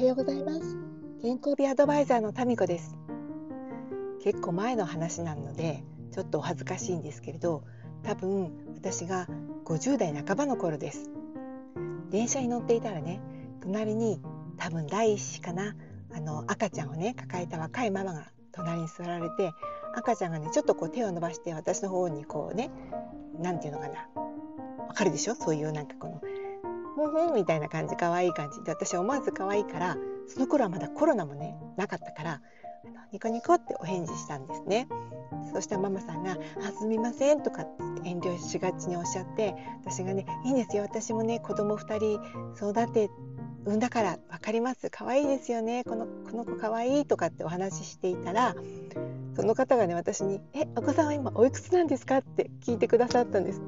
[0.00, 0.78] はようございます。
[1.20, 2.96] 健康美アドバイザーのタミコです。
[4.22, 7.64] 結構前の話なのでちょっとお恥ずかしいんですけれど
[8.02, 9.26] 多分私が
[9.66, 11.10] 50代半ばの頃です。
[12.08, 13.20] 電車に乗っていたらね
[13.60, 14.22] 隣に
[14.56, 15.76] 多分第一子かな
[16.14, 19.52] あの赤ちゃんをね抱えた若いママが隣に座られて
[19.94, 22.70] 赤ちゃんがねちょっとこう手を伸ばして私の方にこうね
[23.38, 24.08] 何て言うのかな
[24.88, 25.34] わかるでしょ？
[25.34, 26.22] そういうなんかこの
[27.08, 29.96] ふんふんみたいな感じ可愛い感じで私は思わず可愛いから
[30.28, 32.40] その頃はまだコロナもねなかったから
[33.12, 34.88] ニコニコってお返事したんですね
[35.52, 43.10] そしたらママさんが「あすみません」とかって遠慮しがちにおっしゃって私がね「いいんですよ私もね子供2人育て
[43.64, 48.54] 産んだから分かります可愛いですよねこのこの子可愛いとかってお話ししていたら
[49.36, 53.60] その方がね私に「えお子さんは今おいくつなんですか?」って聞いてくださったんです。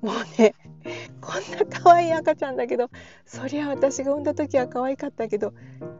[0.00, 0.54] もうね
[1.20, 2.90] こんな可愛い赤ちゃんだけど
[3.26, 5.52] そりゃ私が産んだ時は可愛かったけど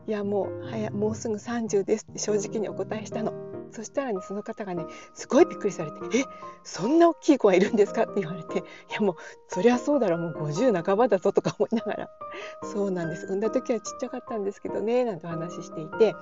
[0.06, 3.50] いやもうはやもうすぐ30ですって正直にお答えしたの。
[3.72, 6.25] そしたらねその方がねすごいびっくりされて「え
[6.64, 8.59] そんな大きい子はいるんですか?」って言われて
[8.91, 9.14] 「いやもう
[9.48, 12.11] そりゃそうだろもう50半ばだぞ」とか思いながら
[12.72, 16.14] 「そうなんです産んだ時はちっちゃかったんですけどね」なんてお話ししていて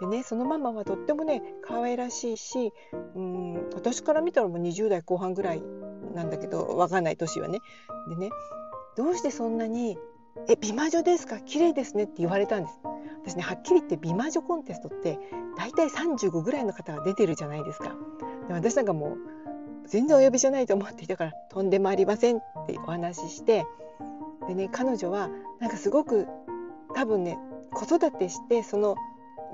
[0.00, 2.72] でねそのママはとってもね可愛らしいし
[3.14, 5.62] うん私から見たらもう20代後半ぐらい
[6.14, 7.60] なんだけど分かんない年はね。
[8.08, 8.30] でね
[8.96, 9.98] どうしてそんなに
[10.48, 11.38] 「え美魔女ですか？
[11.40, 12.80] 綺麗ですね」って言われたんです。
[13.24, 15.18] 私ねはっきり言って美魔女コンテストって
[15.56, 17.94] 大体35ぐらいの方が出てるじゃないですか。
[18.48, 19.18] で私なんかもう
[19.86, 23.66] 全然お呼びじゃないと思っていたからとんでもありませんってお話しして
[24.46, 26.26] でね彼女はなんかすごく
[26.94, 27.38] 多分ね
[27.72, 28.96] 子育てしてその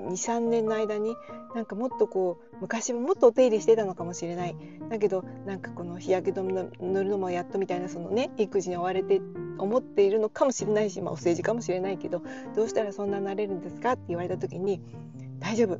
[0.01, 1.15] 23年の間に
[1.53, 4.55] なんかもっとこう昔はもっとお手入れしてたのかもしれない。
[4.89, 9.21] だけどなんかこの日焼け止め塗るのもやっとみたいなそのね育児に追われて
[9.57, 12.21] 思っているのかもしれないし、まあ、お世辞かもしれないけど
[12.55, 14.81] どうしたらそんななれるんですかって言われた時に
[15.39, 15.79] 大丈夫。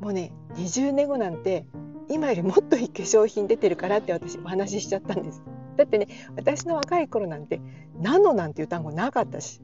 [0.00, 1.66] もうね20年後なんて
[2.08, 5.42] 今よりもっといい化粧品出てるからって私お話ししちゃったんです。
[5.76, 7.60] だってね私の若い頃なんて
[8.00, 9.60] ナノなんていう単語なかったし。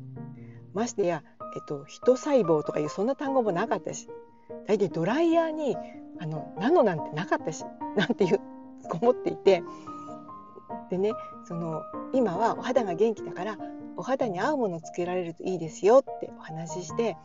[0.74, 1.22] ましてや
[1.54, 4.08] えっと、人細胞とかいうそんな単語もなかったし
[4.66, 5.76] 大体ドライヤーに
[6.20, 7.64] あのナノなんてなかったし
[7.96, 8.40] なんていう
[8.90, 9.62] 思っていて
[10.90, 11.12] でね
[11.44, 13.58] その今はお肌が元気だから
[13.96, 17.16] お肌に合うものをつけられるといいですよってお話しして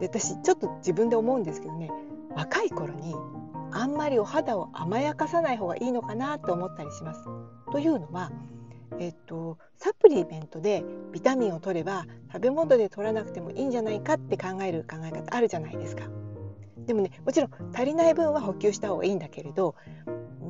[0.00, 1.90] で私ちょっと自分で思うんですけどね
[2.34, 3.14] 若い頃に
[3.70, 7.24] あんまりお肌を甘やかさない方がいいのかなと思ったりします。
[7.70, 8.30] というのは
[8.98, 16.04] えっと、サプリメントでビタミンを取れば食べ物で取らなくてもいいんじゃないかって考える考え方あるじゃないですか。
[16.86, 19.76] でもねもちろん足りない分は補給した方がいいんだけれど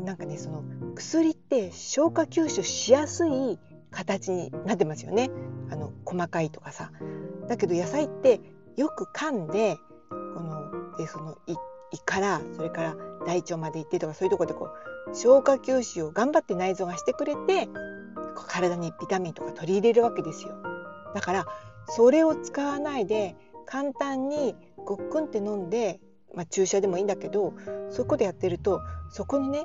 [0.04, 0.64] なんかねその
[0.94, 3.58] 薬って消化吸収しやすい
[3.90, 5.30] 形になってますよね
[5.70, 6.90] あの細かいとかさ。
[7.48, 8.40] だけど野菜って
[8.76, 9.76] よく噛んで
[10.08, 11.56] このでその胃
[11.98, 14.70] からそれから大腸まで行ってとかそういうとこでこ
[15.10, 17.68] う消化吸収を頑張って内臓がしてくれて
[18.34, 20.54] 体にビタミンとか取り入れるわけですよ。
[21.14, 21.46] だから
[21.88, 26.00] それを使わないで簡単にごっくんって飲んで、
[26.34, 27.54] まあ、注射でもいいんだけど
[27.90, 29.64] そこでやってるとそこにね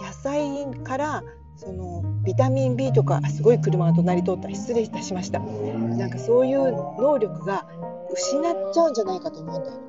[0.00, 1.22] 野菜から
[1.56, 5.40] そのビタミン B とかすごい車が隣通った失礼いたしました。
[5.40, 7.66] なんかそういう能力が
[8.12, 9.82] 失っちゃうんじゃないかと思うんだよね、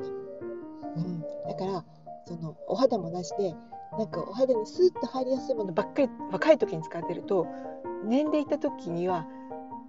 [0.97, 1.85] うん、だから
[2.25, 3.55] そのお肌も出して
[3.97, 7.47] なんかお肌にスーッと入りやすいものばっかり若い時に使ってると
[8.03, 9.25] 年齢いった時には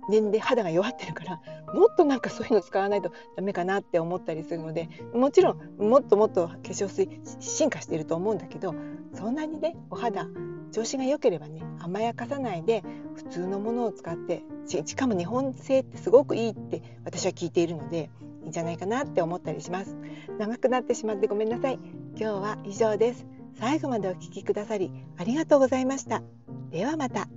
[0.09, 1.41] 年齢肌が弱ってるから
[1.75, 8.75] もっとなんかそういうの使わないとダメかなって思ったりするのでもちろんもっともっと化粧水進化していると思うんだけど
[9.15, 10.27] そんなにねお肌
[10.72, 12.84] 調子が良ければね甘やかさないで
[13.15, 18.11] 普通のものを使ってしかも日本製ってすごくいいって私は聞いているので
[18.43, 19.97] いいんじゃないかなって思ったりします。
[20.38, 21.81] 長くなってしまってごめんなさい。
[22.17, 23.27] 今日は以上です。
[23.59, 26.23] 最後までお聴きくださりありがとうございました。
[26.71, 27.28] ではまた。